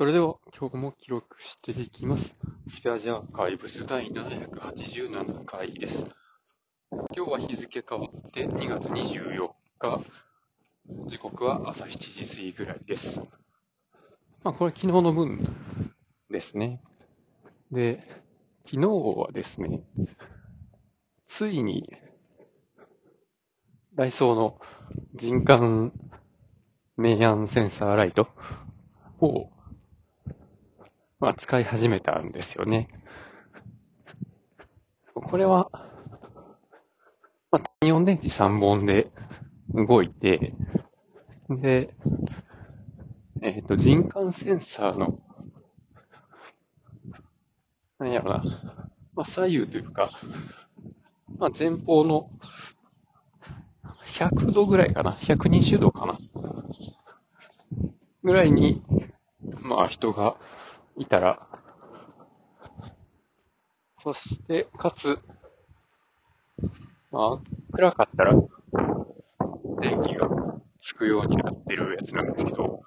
[0.00, 2.34] それでは今日も記録していきます。
[2.70, 6.06] スペアジアーカイブス第787回です。
[7.14, 10.02] 今日は日付変わって2月24日、
[11.04, 13.20] 時刻は朝7時過ぎぐらいです。
[14.42, 15.46] まあこれ昨日の分
[16.30, 16.80] ですね。
[17.70, 18.02] で、
[18.64, 19.82] 昨日はですね、
[21.28, 21.92] ついに
[23.96, 24.58] ダイソーの
[25.14, 25.92] 人感
[26.96, 28.28] 明暗センサーライト
[29.20, 29.50] を
[31.20, 32.88] まあ、使い始めたんですよね。
[35.12, 35.68] これは、
[37.50, 39.12] まあ、単4電池3本で
[39.74, 40.54] 動いて、
[41.50, 41.94] で、
[43.42, 45.18] えっ、と、人感センサーの、
[47.98, 48.44] なんやろな、
[49.14, 50.10] まあ、左右というか、
[51.36, 52.30] まあ、前方の
[54.14, 56.18] 100度ぐらいかな、120度かな、
[58.22, 58.82] ぐらいに、
[59.60, 60.36] まあ、人が
[61.00, 61.48] いたら、
[64.02, 65.18] そして、かつ、
[67.10, 68.34] まあ、暗かったら、
[69.80, 70.28] 電気が
[70.82, 72.82] つくようになってるやつなんですけど、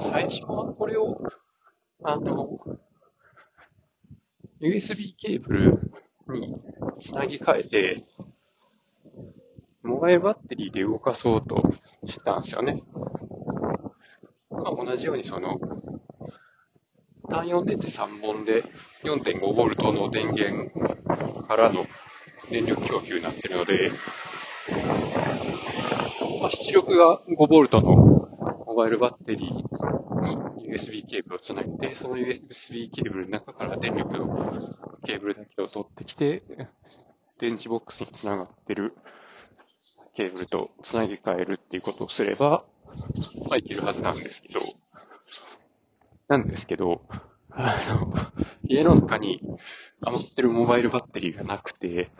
[0.00, 1.22] 最初はこれを、
[2.02, 2.58] あの、
[4.60, 5.92] USB ケーブル
[6.28, 6.56] に
[7.00, 8.04] つなぎ替えて、
[9.82, 11.62] モバイルバッテリーで動かそうと
[12.06, 12.82] したんですよね。
[14.62, 15.58] まあ、同じようにその、
[17.28, 18.64] 単4電池3本で
[19.04, 20.70] 4.5V の電源
[21.46, 21.86] からの
[22.50, 23.90] 電力供給になっているので、
[26.40, 27.90] まあ、出力が 5V の
[28.66, 29.64] モバイルバッテリーに
[30.72, 36.42] USB ケーブルをつなげて、その USB ケーブルの中から電力のケーブルだけを取ってきて、
[37.40, 38.94] 電池ボックスにつながっている
[40.16, 42.64] ケーブルとつなぎ替えるっていうことをすれば、
[43.48, 44.60] まあ、いけるはずなんですけど、
[46.28, 47.02] なんですけど、
[47.50, 48.14] あの、
[48.64, 49.40] 家の中に
[50.00, 52.10] 余ってるモバイルバッテリーがなくて、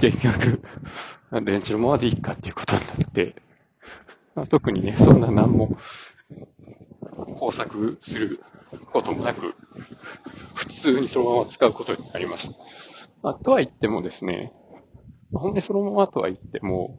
[0.00, 0.62] 結局、
[1.44, 3.34] 電池のままでいいかっていうことになって、
[4.34, 5.76] まあ、特にね、そんな何も。
[7.38, 8.40] 工作する
[8.92, 9.54] こともなく、
[10.54, 12.54] 普通にそのまま使うことになりました。
[13.22, 14.52] まあ、とは言ってもですね、
[15.32, 16.96] ほんでそのままとは言っても、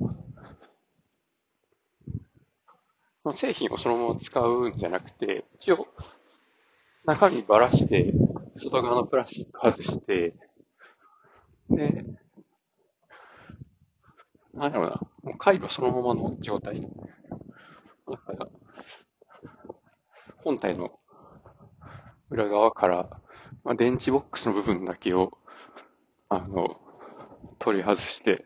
[3.33, 5.87] 製品をそのまま使うんじゃなくて、一応、
[7.05, 8.13] 中身ばらして、
[8.57, 10.35] 外側のプラスチック外して、
[11.69, 12.05] で、
[14.53, 16.81] なんだろうな、もう回路そのままの状態。
[16.81, 18.47] だから、
[20.43, 20.99] 本体の
[22.29, 23.21] 裏側から、
[23.63, 25.37] まあ、電池ボックスの部分だけを、
[26.29, 26.79] あの、
[27.59, 28.45] 取り外して、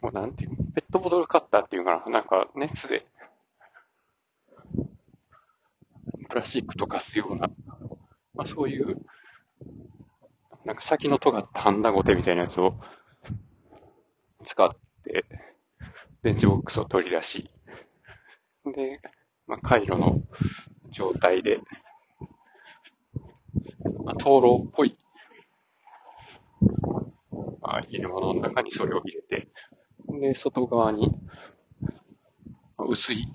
[0.00, 0.67] もうなんていうの？
[0.78, 3.04] ペットボトルカッターっていうかななんか熱で、
[6.28, 7.50] プラスチック溶かすような、
[8.32, 8.96] まあそういう、
[10.64, 12.76] なんか先の尖ったハンダゴテみたいなやつを
[14.46, 14.70] 使っ
[15.02, 15.24] て、
[16.22, 17.50] 電池ボックスを取り出し、
[18.64, 19.00] で、
[19.48, 20.22] まあ回路の
[20.92, 21.58] 状態で、
[24.04, 24.96] まあ、灯籠っぽい、
[27.62, 29.47] まあ、入れ物の中にそれを入れて、
[30.20, 31.14] で、外側に、
[32.78, 33.28] 薄い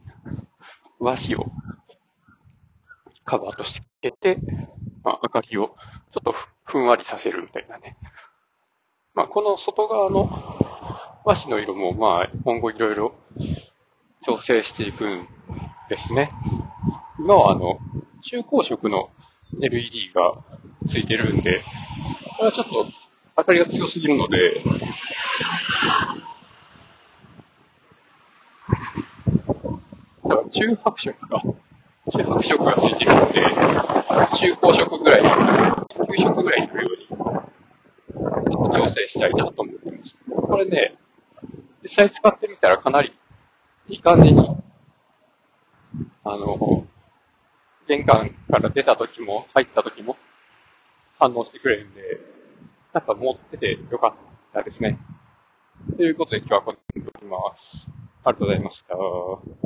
[1.00, 1.52] 和紙を
[3.26, 4.40] カバーとしてつけて、
[5.04, 5.76] まあ、明かりを
[6.14, 7.98] ちょっとふんわりさせるみたいなね。
[9.14, 10.30] まあ、この外側の
[11.26, 13.16] 和紙の色も、まあ、今後いろいろ
[14.26, 15.28] 調整していくん
[15.90, 16.32] ですね。
[17.20, 17.80] 今は、あの、
[18.22, 19.10] 中光色の
[19.62, 20.44] LED が
[20.90, 21.62] ついてるんで、
[22.38, 22.88] これはちょっと
[23.38, 24.62] 明かりが強すぎるので、
[30.24, 31.42] だから中白色か。
[32.12, 40.22] 中白色がついてるので、中光色ぐらい、9色ぐらいのように、調整したいなと思ってます。
[40.30, 40.96] これね、
[41.82, 43.14] 実際使ってみたらかなり
[43.90, 44.58] いい感じに、
[46.24, 46.86] あの、
[47.88, 50.18] 玄関から出た時も、入った時も
[51.18, 52.20] 反応してくれるんで、
[52.94, 54.14] なんか持っててよかっ
[54.54, 55.00] たですね。
[55.98, 57.92] ということで今日はこれにおきます。
[58.24, 59.64] ありがとうございました。